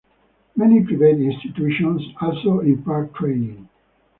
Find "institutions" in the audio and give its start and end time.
1.21-2.01